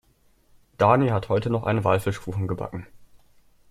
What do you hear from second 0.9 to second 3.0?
hat heute noch einen Walfischkuchen gebacken.